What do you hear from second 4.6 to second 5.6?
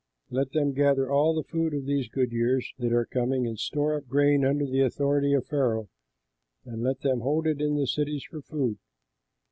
the authority of